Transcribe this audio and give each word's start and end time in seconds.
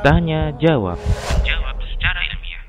Tanya 0.00 0.56
jawab. 0.56 0.96
Jawab 1.44 1.76
secara 1.84 2.20
ilmiah. 2.24 2.64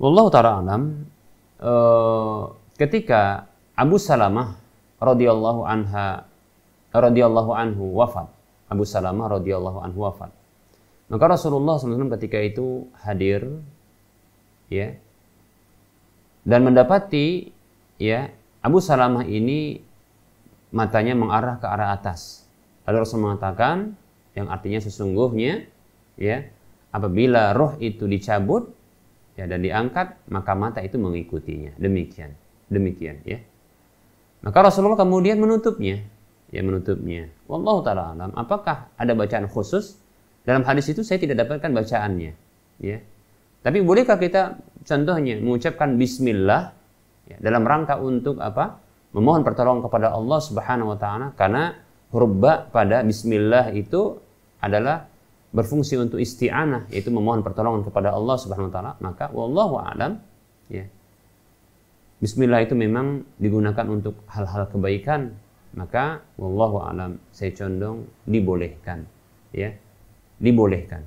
Wallahu 0.00 0.32
taala 0.32 0.64
alam 0.64 1.04
eh, 1.60 2.42
ketika 2.80 3.44
Abu 3.76 4.00
Salamah 4.00 4.56
radhiyallahu 5.04 5.68
anha 5.68 6.24
radhiyallahu 6.96 7.52
anhu 7.52 7.92
wafat. 7.92 8.32
Abu 8.72 8.88
Salamah 8.88 9.36
radhiyallahu 9.36 9.84
anhu 9.84 10.08
wafat. 10.08 10.32
Maka 11.12 11.36
Rasulullah 11.36 11.76
SAW 11.76 12.08
ketika 12.16 12.40
itu 12.40 12.88
hadir 13.04 13.60
ya 14.72 14.96
dan 16.44 16.64
mendapati 16.64 17.52
ya 18.00 18.32
Abu 18.60 18.80
Salamah 18.80 19.24
ini 19.24 19.80
matanya 20.72 21.16
mengarah 21.16 21.58
ke 21.58 21.66
arah 21.66 21.92
atas. 21.96 22.44
Lalu 22.84 22.96
Rasul 23.04 23.20
mengatakan 23.22 23.96
yang 24.36 24.48
artinya 24.48 24.80
sesungguhnya 24.80 25.66
ya 26.16 26.46
apabila 26.94 27.52
roh 27.56 27.76
itu 27.82 28.06
dicabut 28.06 28.70
ya 29.34 29.46
dan 29.46 29.62
diangkat 29.62 30.16
maka 30.28 30.52
mata 30.56 30.80
itu 30.80 30.96
mengikutinya. 30.96 31.76
Demikian. 31.76 32.32
Demikian 32.70 33.20
ya. 33.26 33.42
Maka 34.40 34.72
Rasulullah 34.72 35.00
kemudian 35.00 35.36
menutupnya. 35.36 36.00
Ya 36.50 36.60
menutupnya. 36.66 37.30
Wallahu 37.46 37.84
taala 37.86 38.16
alam. 38.16 38.32
Apakah 38.34 38.90
ada 38.98 39.12
bacaan 39.14 39.46
khusus? 39.46 40.00
Dalam 40.42 40.64
hadis 40.64 40.88
itu 40.88 41.04
saya 41.04 41.20
tidak 41.20 41.44
dapatkan 41.46 41.68
bacaannya, 41.68 42.32
ya. 42.80 42.98
Tapi 43.60 43.84
bolehkah 43.84 44.16
kita 44.16 44.56
contohnya 44.84 45.38
mengucapkan 45.40 45.96
bismillah 45.96 46.72
ya, 47.28 47.36
dalam 47.40 47.62
rangka 47.64 48.00
untuk 48.00 48.40
apa? 48.40 48.80
Memohon 49.10 49.42
pertolongan 49.42 49.82
kepada 49.82 50.14
Allah 50.14 50.38
Subhanahu 50.38 50.94
wa 50.94 50.98
taala. 50.98 51.26
Karena 51.34 51.74
huruf 52.14 52.32
ba 52.38 52.62
pada 52.70 53.02
bismillah 53.02 53.74
itu 53.74 54.18
adalah 54.62 55.10
berfungsi 55.50 55.98
untuk 55.98 56.22
isti'anah 56.22 56.86
yaitu 56.94 57.10
memohon 57.10 57.42
pertolongan 57.42 57.82
kepada 57.82 58.14
Allah 58.14 58.36
Subhanahu 58.38 58.70
wa 58.70 58.74
taala, 58.74 58.92
maka 59.02 59.26
wallahu 59.34 59.82
alam 59.82 60.22
ya. 60.70 60.86
Bismillah 62.20 62.60
itu 62.62 62.76
memang 62.76 63.24
digunakan 63.40 63.86
untuk 63.88 64.28
hal-hal 64.28 64.68
kebaikan, 64.68 65.32
maka 65.72 66.20
wallahu 66.36 66.84
alam 66.84 67.18
saya 67.34 67.50
condong 67.56 68.06
dibolehkan 68.28 69.08
ya. 69.50 69.74
Dibolehkan 70.40 71.04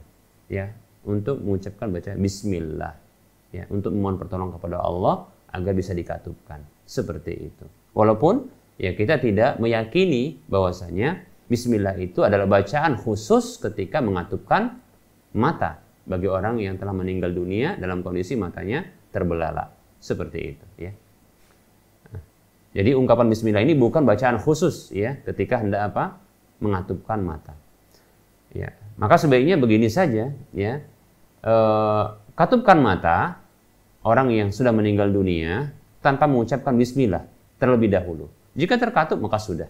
ya 0.51 0.69
untuk 1.07 1.39
mengucapkan 1.41 1.89
baca 1.89 2.13
bismillah 2.19 2.93
ya 3.53 3.69
untuk 3.69 3.93
memohon 3.93 4.17
pertolongan 4.17 4.57
kepada 4.57 4.81
Allah 4.81 5.29
agar 5.53 5.73
bisa 5.77 5.93
dikatupkan. 5.93 6.65
Seperti 6.83 7.53
itu. 7.53 7.65
Walaupun 7.93 8.49
ya 8.81 8.97
kita 8.97 9.21
tidak 9.21 9.61
meyakini 9.61 10.41
bahwasanya 10.49 11.23
bismillah 11.45 11.93
itu 12.01 12.25
adalah 12.25 12.49
bacaan 12.49 12.97
khusus 12.97 13.61
ketika 13.61 14.01
mengatupkan 14.01 14.81
mata 15.37 15.79
bagi 16.03 16.27
orang 16.27 16.59
yang 16.59 16.75
telah 16.75 16.91
meninggal 16.91 17.31
dunia 17.31 17.77
dalam 17.77 18.01
kondisi 18.01 18.33
matanya 18.33 18.83
terbelalak. 19.13 19.71
Seperti 20.01 20.39
itu 20.41 20.67
ya. 20.81 20.91
Jadi 22.73 22.97
ungkapan 22.97 23.29
bismillah 23.29 23.61
ini 23.61 23.77
bukan 23.77 24.01
bacaan 24.01 24.41
khusus 24.41 24.89
ya 24.89 25.21
ketika 25.21 25.61
hendak 25.61 25.93
apa? 25.93 26.17
Mengatupkan 26.57 27.21
mata. 27.21 27.53
Ya 28.49 28.73
maka 28.97 29.17
sebaiknya 29.17 29.57
begini 29.57 29.89
saja, 29.89 30.29
ya. 30.53 30.73
E, 31.41 31.55
katupkan 32.37 32.77
mata 32.77 33.41
orang 34.03 34.31
yang 34.31 34.49
sudah 34.51 34.75
meninggal 34.75 35.09
dunia 35.09 35.71
tanpa 36.03 36.27
mengucapkan 36.27 36.75
bismillah 36.75 37.23
terlebih 37.57 37.87
dahulu. 37.89 38.27
Jika 38.53 38.75
terkatup 38.77 39.17
maka 39.17 39.39
sudah. 39.39 39.67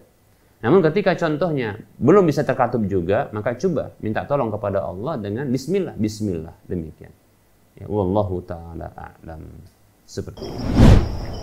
Namun 0.60 0.80
ketika 0.80 1.12
contohnya 1.14 1.76
belum 2.00 2.24
bisa 2.24 2.40
terkatup 2.40 2.84
juga, 2.88 3.28
maka 3.30 3.54
coba 3.56 3.92
minta 4.00 4.24
tolong 4.24 4.48
kepada 4.48 4.84
Allah 4.84 5.20
dengan 5.20 5.44
bismillah, 5.48 5.94
bismillah 5.94 6.56
demikian. 6.66 7.12
Ya 7.78 7.86
wallahu 7.90 8.40
taala 8.44 8.90
a'lam. 8.94 9.44
Seperti 10.04 10.40
itu. 10.46 11.33